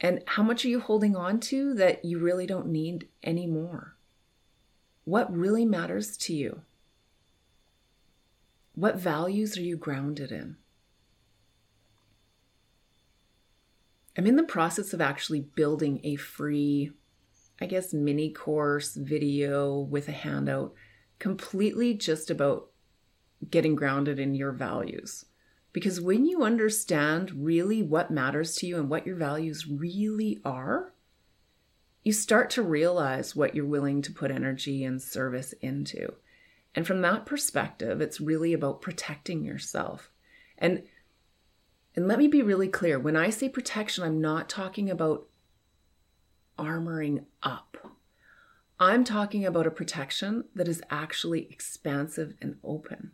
And 0.00 0.22
how 0.26 0.42
much 0.42 0.64
are 0.64 0.68
you 0.68 0.80
holding 0.80 1.14
on 1.14 1.40
to 1.40 1.74
that 1.74 2.04
you 2.04 2.18
really 2.18 2.46
don't 2.46 2.68
need 2.68 3.08
anymore? 3.22 3.96
What 5.04 5.34
really 5.34 5.64
matters 5.64 6.16
to 6.18 6.34
you? 6.34 6.62
What 8.74 8.96
values 8.96 9.58
are 9.58 9.62
you 9.62 9.76
grounded 9.76 10.32
in? 10.32 10.56
I'm 14.16 14.26
in 14.26 14.36
the 14.36 14.42
process 14.42 14.92
of 14.92 15.00
actually 15.00 15.40
building 15.40 16.00
a 16.02 16.16
free, 16.16 16.92
I 17.60 17.66
guess, 17.66 17.92
mini 17.92 18.32
course 18.32 18.94
video 18.94 19.78
with 19.78 20.08
a 20.08 20.12
handout 20.12 20.74
completely 21.18 21.94
just 21.94 22.30
about 22.30 22.70
getting 23.50 23.74
grounded 23.74 24.18
in 24.18 24.34
your 24.34 24.52
values. 24.52 25.26
Because 25.72 26.00
when 26.00 26.24
you 26.24 26.42
understand 26.42 27.44
really 27.44 27.82
what 27.82 28.10
matters 28.10 28.56
to 28.56 28.66
you 28.66 28.78
and 28.78 28.88
what 28.88 29.06
your 29.06 29.16
values 29.16 29.68
really 29.68 30.40
are, 30.44 30.92
you 32.02 32.12
start 32.12 32.50
to 32.50 32.62
realize 32.62 33.36
what 33.36 33.54
you're 33.54 33.66
willing 33.66 34.02
to 34.02 34.12
put 34.12 34.30
energy 34.30 34.84
and 34.84 35.00
service 35.00 35.52
into. 35.60 36.14
And 36.74 36.86
from 36.86 37.02
that 37.02 37.26
perspective, 37.26 38.00
it's 38.00 38.20
really 38.20 38.52
about 38.52 38.80
protecting 38.80 39.44
yourself. 39.44 40.10
And 40.58 40.82
and 41.96 42.06
let 42.06 42.18
me 42.18 42.28
be 42.28 42.40
really 42.40 42.68
clear, 42.68 43.00
when 43.00 43.16
I 43.16 43.30
say 43.30 43.48
protection, 43.48 44.04
I'm 44.04 44.20
not 44.20 44.48
talking 44.48 44.88
about 44.88 45.26
armoring 46.60 47.24
up. 47.42 47.76
I'm 48.78 49.04
talking 49.04 49.44
about 49.44 49.66
a 49.66 49.70
protection 49.70 50.44
that 50.54 50.68
is 50.68 50.82
actually 50.90 51.46
expansive 51.50 52.34
and 52.40 52.56
open. 52.62 53.12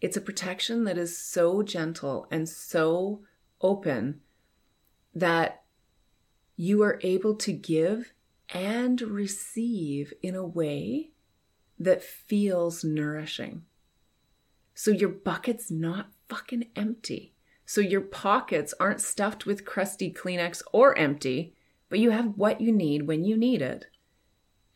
It's 0.00 0.16
a 0.16 0.20
protection 0.20 0.84
that 0.84 0.98
is 0.98 1.16
so 1.16 1.62
gentle 1.62 2.26
and 2.30 2.48
so 2.48 3.22
open 3.60 4.20
that 5.14 5.62
you 6.56 6.82
are 6.82 7.00
able 7.02 7.34
to 7.36 7.52
give 7.52 8.12
and 8.50 9.00
receive 9.00 10.12
in 10.22 10.34
a 10.34 10.46
way 10.46 11.10
that 11.78 12.02
feels 12.02 12.84
nourishing. 12.84 13.62
So 14.74 14.90
your 14.90 15.08
bucket's 15.08 15.70
not 15.70 16.10
fucking 16.28 16.66
empty. 16.76 17.34
So 17.64 17.80
your 17.80 18.02
pockets 18.02 18.72
aren't 18.78 19.00
stuffed 19.00 19.46
with 19.46 19.64
crusty 19.64 20.12
Kleenex 20.12 20.62
or 20.72 20.96
empty, 20.96 21.55
but 21.88 21.98
you 21.98 22.10
have 22.10 22.36
what 22.36 22.60
you 22.60 22.72
need 22.72 23.06
when 23.06 23.24
you 23.24 23.36
need 23.36 23.62
it. 23.62 23.86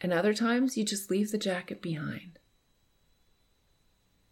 And 0.00 0.12
other 0.12 0.32
times 0.32 0.76
you 0.76 0.84
just 0.84 1.10
leave 1.10 1.30
the 1.30 1.38
jacket 1.38 1.82
behind. 1.82 2.38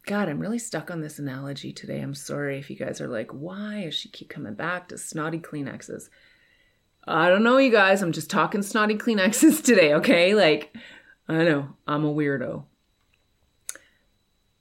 God, 0.06 0.28
I'm 0.28 0.38
really 0.38 0.58
stuck 0.58 0.90
on 0.90 1.02
this 1.02 1.18
analogy 1.18 1.70
today. 1.70 2.00
I'm 2.00 2.14
sorry 2.14 2.58
if 2.58 2.70
you 2.70 2.76
guys 2.76 3.00
are 3.00 3.08
like, 3.08 3.30
why 3.30 3.82
does 3.84 3.94
she 3.94 4.08
keep 4.08 4.30
coming 4.30 4.54
back 4.54 4.88
to 4.88 4.96
snotty 4.96 5.38
Kleenexes? 5.38 6.08
I 7.06 7.28
don't 7.28 7.42
know, 7.42 7.58
you 7.58 7.70
guys. 7.70 8.00
I'm 8.00 8.12
just 8.12 8.30
talking 8.30 8.62
snotty 8.62 8.94
Kleenexes 8.94 9.62
today, 9.64 9.92
okay? 9.94 10.34
Like, 10.34 10.74
I 11.28 11.44
know, 11.44 11.76
I'm 11.86 12.06
a 12.06 12.14
weirdo. 12.14 12.64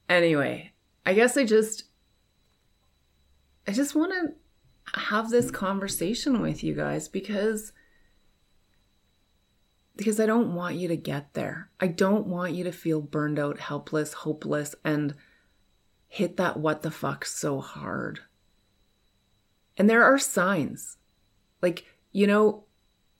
Anyway, 0.10 0.74
I 1.06 1.14
guess 1.14 1.38
I 1.38 1.46
just, 1.46 1.84
I 3.66 3.72
just 3.72 3.96
want 3.96 4.12
to 4.14 5.00
have 5.00 5.30
this 5.30 5.50
conversation 5.50 6.42
with 6.42 6.62
you 6.62 6.74
guys 6.74 7.08
because 7.08 7.72
because 9.98 10.20
I 10.20 10.25
don't 10.25 10.54
want 10.54 10.75
you 10.75 10.88
to 10.88 10.96
get 10.96 11.34
there. 11.34 11.70
I 11.80 11.88
don't 11.88 12.27
want 12.27 12.54
you 12.54 12.63
to 12.63 12.72
feel 12.72 13.01
burned 13.01 13.39
out, 13.39 13.60
helpless, 13.60 14.13
hopeless 14.13 14.75
and 14.86 15.16
hit 16.08 16.38
that 16.38 16.58
what 16.58 16.84
the 16.84 16.92
fuck 16.92 17.25
so 17.25 17.60
hard. 17.60 18.22
And 19.77 19.89
there 19.89 20.04
are 20.04 20.18
signs. 20.18 20.98
Like, 21.62 21.86
you 22.12 22.27
know, 22.27 22.63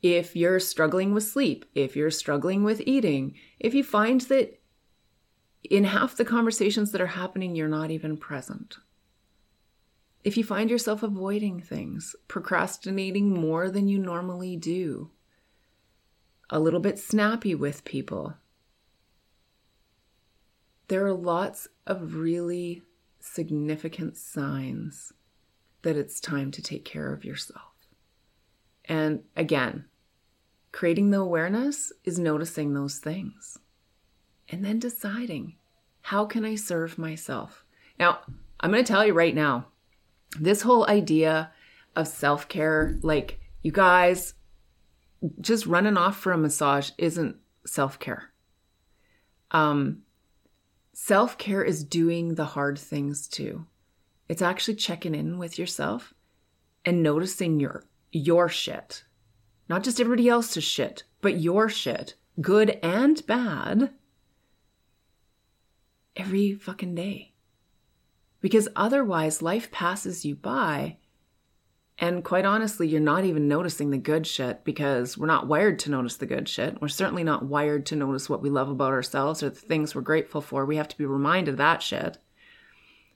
if 0.01 0.36
you're 0.36 0.60
struggling 0.60 1.13
with 1.13 1.24
sleep, 1.24 1.65
if 1.75 1.96
you're 1.96 2.12
struggling 2.12 2.63
with 2.63 2.81
eating, 2.86 3.36
if 3.60 3.74
you 3.74 3.84
find 3.84 4.22
that 4.22 4.60
in 5.63 5.84
half 5.84 6.15
the 6.15 6.25
conversations 6.25 6.91
that 6.91 7.01
are 7.01 7.07
happening, 7.07 7.55
you're 7.55 7.67
not 7.67 7.91
even 7.91 8.17
present. 8.17 8.77
If 10.24 10.38
you 10.38 10.43
find 10.43 10.69
yourself 10.69 11.03
avoiding 11.03 11.62
things, 11.62 12.15
procrastinating 12.27 13.34
more 13.34 13.69
than 13.69 13.88
you 13.88 13.98
normally 14.00 14.55
do, 14.55 15.12
a 16.50 16.60
little 16.60 16.80
bit 16.80 17.00
snappy 17.00 17.54
with 17.54 17.84
people, 17.84 18.36
there 20.88 21.06
are 21.06 21.13
lots 21.13 21.68
of 21.86 22.16
really 22.16 22.82
significant 23.20 24.16
signs 24.16 25.13
that 25.82 25.98
it's 25.98 26.20
time 26.20 26.51
to 26.51 26.62
take 26.62 26.86
care 26.86 27.13
of 27.13 27.25
yourself. 27.25 27.88
And 28.86 29.24
again, 29.36 29.86
creating 30.72 31.12
the 31.12 31.20
awareness 31.20 31.92
is 32.04 32.20
noticing 32.20 32.74
those 32.74 33.00
things 33.00 33.58
and 34.50 34.63
then 34.63 34.80
deciding 34.80 35.56
how 36.01 36.25
can 36.25 36.46
I 36.46 36.56
serve 36.56 36.98
myself? 36.98 37.66
Now, 38.00 38.20
I'm 38.60 38.72
going 38.72 38.84
to 38.84 38.88
tell 38.88 39.06
you 39.06 39.13
right 39.13 39.36
now, 39.36 39.68
this 40.39 40.62
whole 40.62 40.88
idea 40.89 41.51
of 41.96 42.08
self 42.08 42.48
care, 42.48 42.96
like 43.01 43.39
you 43.62 43.72
guys 43.72 44.34
just 45.41 45.65
running 45.65 45.97
off 45.97 46.17
for 46.17 46.31
a 46.31 46.38
massage, 46.38 46.91
isn't 46.97 47.38
self 47.65 48.00
care. 48.00 48.31
Um, 49.51 50.03
self 50.93 51.38
care 51.38 51.63
is 51.63 51.83
doing 51.83 52.36
the 52.36 52.45
hard 52.45 52.77
things 52.77 53.27
too. 53.27 53.65
It's 54.27 54.41
actually 54.41 54.75
checking 54.75 55.15
in 55.15 55.38
with 55.38 55.57
yourself 55.57 56.13
and 56.86 57.03
noticing 57.03 57.59
your 57.59 57.83
your 58.12 58.50
shit. 58.50 59.03
Not 59.69 59.83
just 59.83 60.00
everybody 60.00 60.29
else's 60.29 60.63
shit, 60.63 61.03
but 61.21 61.39
your 61.39 61.67
shit, 61.67 62.15
good 62.39 62.79
and 62.81 63.25
bad, 63.25 63.91
every 66.15 66.53
fucking 66.53 66.95
day. 66.95 67.33
Because 68.39 68.69
otherwise, 68.75 69.41
life 69.41 69.71
passes 69.71 70.24
you 70.24 70.36
by. 70.36 70.97
And 72.00 72.24
quite 72.24 72.46
honestly, 72.46 72.88
you're 72.88 73.01
not 73.01 73.25
even 73.25 73.48
noticing 73.48 73.89
the 73.89 73.98
good 73.98 74.27
shit 74.27 74.63
because 74.63 75.18
we're 75.18 75.25
not 75.25 75.48
wired 75.48 75.80
to 75.80 75.92
notice 75.92 76.18
the 76.18 76.27
good 76.27 76.48
shit. 76.48 76.80
We're 76.80 76.89
certainly 76.89 77.24
not 77.24 77.46
wired 77.46 77.88
to 77.88 77.96
notice 77.96 78.30
what 78.30 78.42
we 78.42 78.51
love 78.51 78.70
about 78.70 78.94
ourselves 78.94 79.42
or 79.42 79.50
the 79.50 79.56
things 79.56 79.96
we're 79.96 80.01
grateful 80.01 80.42
for. 80.42 80.63
We 80.63 80.77
have 80.77 80.88
to 80.89 80.98
be 80.98 81.06
reminded 81.06 81.54
of 81.54 81.58
that 81.58 81.82
shit. 81.82 82.20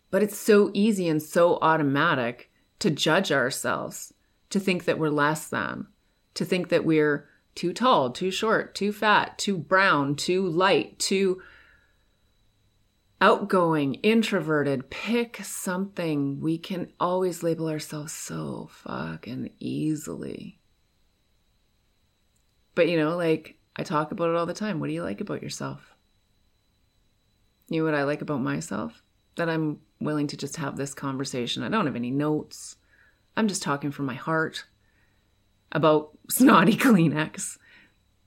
But 0.10 0.24
it's 0.24 0.38
so 0.38 0.72
easy 0.74 1.08
and 1.08 1.22
so 1.22 1.60
automatic 1.62 2.50
to 2.80 2.90
judge 2.90 3.32
ourselves 3.32 4.14
to 4.50 4.60
think 4.60 4.86
that 4.86 4.98
we're 4.98 5.10
less 5.10 5.48
than, 5.48 5.88
to 6.34 6.44
think 6.44 6.70
that 6.70 6.84
we're 6.84 7.30
too 7.54 7.74
tall, 7.74 8.10
too 8.10 8.32
short, 8.32 8.74
too 8.74 8.92
fat, 8.92 9.38
too 9.38 9.58
brown, 9.58 10.16
too 10.16 10.48
light, 10.48 10.98
too 10.98 11.42
outgoing, 13.22 13.94
introverted. 13.96 14.90
Pick 14.90 15.38
something. 15.46 16.42
We 16.42 16.58
can 16.58 16.92
always 17.00 17.44
label 17.44 17.70
ourselves 17.70 18.12
so 18.12 18.70
fucking 18.72 19.52
easily. 19.60 20.60
But 22.74 22.90
you 22.90 22.98
know, 22.98 23.16
like 23.16 23.58
I 23.76 23.84
talk 23.84 24.12
about 24.12 24.30
it 24.30 24.36
all 24.36 24.48
the 24.48 24.54
time. 24.54 24.80
What 24.80 24.88
do 24.88 24.94
you 24.94 25.04
like 25.04 25.22
about 25.22 25.44
yourself? 25.44 25.94
You 27.70 27.80
know 27.80 27.86
what 27.86 28.00
I 28.00 28.04
like 28.04 28.22
about 28.22 28.42
myself? 28.42 29.04
That 29.36 29.50
I'm 29.50 29.80
willing 30.02 30.28
to 30.28 30.38
just 30.38 30.58
have 30.58 30.76
this 30.76 30.94
conversation. 30.94 31.64
I 31.64 31.70
don't 31.70 31.86
have 31.86 31.96
any 31.96 32.12
notes. 32.12 32.76
I'm 33.38 33.48
just 33.48 33.64
talking 33.64 33.92
from 33.92 34.08
my 34.08 34.16
heart 34.16 34.66
about 35.72 36.18
snotty 36.30 36.76
Kleenex 36.76 37.58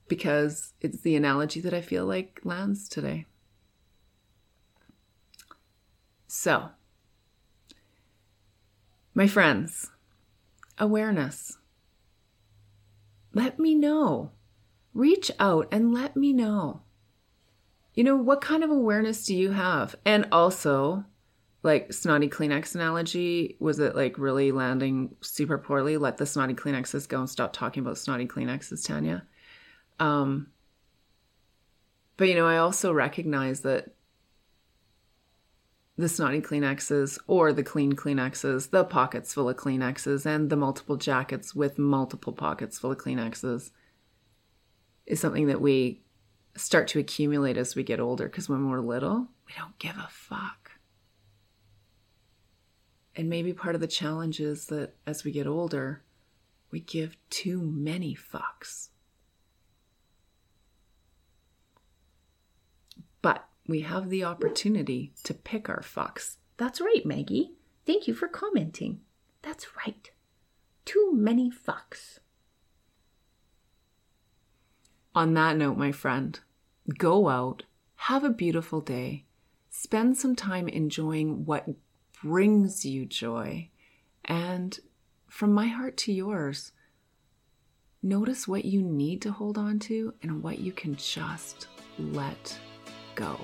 because 0.07 0.73
it's 0.81 1.01
the 1.01 1.15
analogy 1.15 1.59
that 1.61 1.73
I 1.73 1.81
feel 1.81 2.05
like 2.05 2.39
lands 2.43 2.87
today. 2.87 3.25
So, 6.37 6.67
my 9.13 9.25
friends, 9.25 9.89
awareness. 10.77 11.57
Let 13.33 13.57
me 13.57 13.73
know. 13.73 14.31
Reach 14.93 15.31
out 15.39 15.69
and 15.71 15.93
let 15.93 16.17
me 16.17 16.33
know. 16.33 16.81
You 17.93 18.03
know, 18.03 18.17
what 18.17 18.41
kind 18.41 18.65
of 18.65 18.69
awareness 18.69 19.25
do 19.25 19.33
you 19.33 19.51
have? 19.51 19.95
And 20.05 20.27
also, 20.33 21.05
like 21.63 21.93
snotty 21.93 22.27
Kleenex 22.27 22.75
analogy, 22.75 23.55
was 23.61 23.79
it 23.79 23.95
like 23.95 24.17
really 24.17 24.51
landing 24.51 25.15
super 25.21 25.57
poorly? 25.57 25.95
Let 25.95 26.17
the 26.17 26.25
snotty 26.25 26.53
Kleenexes 26.53 27.07
go 27.07 27.19
and 27.19 27.29
stop 27.29 27.53
talking 27.53 27.81
about 27.81 27.97
snotty 27.97 28.27
Kleenexes, 28.27 28.85
Tanya. 28.85 29.25
Um, 30.01 30.47
but 32.17 32.27
you 32.27 32.35
know, 32.35 32.45
I 32.45 32.57
also 32.57 32.91
recognize 32.91 33.61
that 33.61 33.94
the 35.97 36.09
snotty 36.09 36.41
Kleenexes 36.41 37.17
or 37.27 37.53
the 37.53 37.63
clean 37.63 37.93
Kleenexes, 37.93 38.69
the 38.69 38.83
pockets 38.83 39.33
full 39.33 39.49
of 39.49 39.55
Kleenexes, 39.55 40.25
and 40.25 40.49
the 40.49 40.57
multiple 40.57 40.97
jackets 40.97 41.55
with 41.55 41.77
multiple 41.77 42.33
pockets 42.33 42.77
full 42.77 42.91
of 42.91 42.97
Kleenexes 42.97 43.71
is 45.05 45.19
something 45.19 45.47
that 45.47 45.61
we 45.61 46.01
start 46.57 46.87
to 46.89 46.99
accumulate 46.99 47.57
as 47.57 47.75
we 47.75 47.83
get 47.83 47.99
older 47.99 48.25
because 48.27 48.49
when 48.49 48.69
we're 48.69 48.79
little, 48.79 49.27
we 49.47 49.53
don't 49.57 49.77
give 49.79 49.95
a 49.97 50.07
fuck. 50.09 50.71
And 53.15 53.29
maybe 53.29 53.53
part 53.53 53.75
of 53.75 53.81
the 53.81 53.87
challenge 53.87 54.41
is 54.41 54.65
that 54.67 54.95
as 55.07 55.23
we 55.23 55.31
get 55.31 55.47
older, 55.47 56.03
we 56.71 56.81
give 56.81 57.15
too 57.29 57.61
many 57.61 58.15
fucks. 58.15 58.89
But 63.21 63.47
we 63.67 63.81
have 63.81 64.09
the 64.09 64.23
opportunity 64.23 65.13
to 65.23 65.33
pick 65.33 65.69
our 65.69 65.81
fucks. 65.81 66.37
That's 66.57 66.79
right, 66.79 67.05
Maggie. 67.05 67.53
Thank 67.85 68.07
you 68.07 68.13
for 68.13 68.27
commenting. 68.27 69.01
That's 69.41 69.67
right. 69.77 70.11
Too 70.85 71.11
many 71.13 71.51
fucks. 71.51 72.19
On 75.13 75.33
that 75.33 75.57
note, 75.57 75.77
my 75.77 75.91
friend, 75.91 76.39
go 76.97 77.29
out, 77.29 77.63
have 77.95 78.23
a 78.23 78.29
beautiful 78.29 78.81
day, 78.81 79.25
spend 79.69 80.17
some 80.17 80.35
time 80.35 80.67
enjoying 80.67 81.45
what 81.45 81.67
brings 82.21 82.85
you 82.85 83.05
joy. 83.05 83.69
And 84.25 84.77
from 85.27 85.53
my 85.53 85.67
heart 85.67 85.97
to 85.97 86.11
yours, 86.11 86.71
notice 88.03 88.47
what 88.47 88.65
you 88.65 88.81
need 88.81 89.21
to 89.21 89.31
hold 89.31 89.57
on 89.57 89.79
to 89.79 90.13
and 90.21 90.43
what 90.43 90.59
you 90.59 90.71
can 90.71 90.95
just 90.95 91.67
let 91.97 92.59
go. 93.15 93.39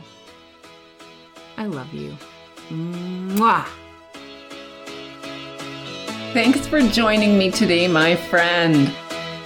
I 1.58 1.66
love 1.66 1.94
you. 1.94 2.18
Mwah! 2.70 3.66
Thanks 6.34 6.66
for 6.68 6.82
joining 6.82 7.38
me 7.38 7.52
today, 7.52 7.88
my 7.88 8.16
friend. 8.16 8.94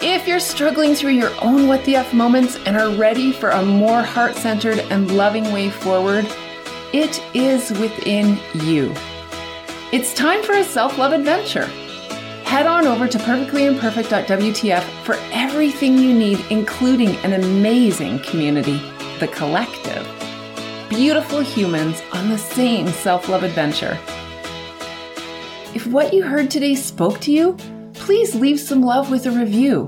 If 0.01 0.27
you're 0.27 0.39
struggling 0.39 0.93
through 0.93 1.13
your 1.13 1.31
own 1.41 1.67
what 1.67 1.83
the 1.85 1.95
F 1.95 2.13
moments 2.13 2.57
and 2.65 2.77
are 2.77 2.89
ready 2.91 3.31
for 3.31 3.49
a 3.49 3.65
more 3.65 4.03
heart 4.03 4.35
centered 4.35 4.79
and 4.91 5.17
loving 5.17 5.51
way 5.51 5.69
forward, 5.69 6.27
it 6.93 7.21
is 7.33 7.71
within 7.79 8.37
you. 8.53 8.93
It's 9.91 10.13
time 10.13 10.43
for 10.43 10.53
a 10.53 10.63
self 10.63 10.97
love 10.97 11.13
adventure. 11.13 11.65
Head 12.45 12.67
on 12.67 12.85
over 12.85 13.07
to 13.07 13.17
perfectlyimperfect.wtf 13.17 14.83
for 15.03 15.15
everything 15.31 15.97
you 15.97 16.13
need, 16.13 16.45
including 16.51 17.15
an 17.17 17.33
amazing 17.33 18.19
community, 18.19 18.79
the 19.19 19.27
collective. 19.29 20.05
Beautiful 20.89 21.39
humans 21.39 22.01
on 22.11 22.29
the 22.29 22.37
same 22.37 22.87
self 22.87 23.29
love 23.29 23.43
adventure. 23.43 23.97
If 25.73 25.87
what 25.87 26.13
you 26.13 26.23
heard 26.23 26.51
today 26.51 26.75
spoke 26.75 27.19
to 27.21 27.31
you, 27.31 27.57
please 27.93 28.35
leave 28.35 28.59
some 28.59 28.81
love 28.81 29.09
with 29.09 29.25
a 29.25 29.31
review. 29.31 29.87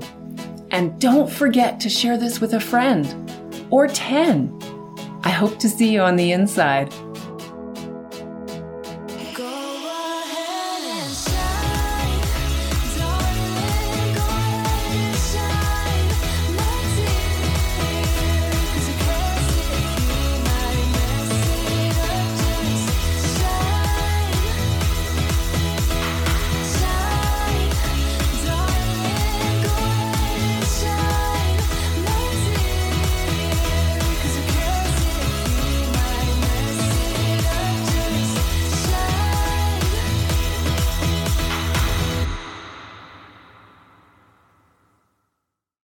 And 0.70 1.00
don't 1.00 1.30
forget 1.30 1.80
to 1.80 1.88
share 1.88 2.16
this 2.16 2.40
with 2.40 2.54
a 2.54 2.60
friend 2.60 3.06
or 3.70 3.86
10. 3.86 4.58
I 5.24 5.30
hope 5.30 5.58
to 5.58 5.68
see 5.68 5.92
you 5.92 6.00
on 6.00 6.16
the 6.16 6.32
inside. 6.32 6.92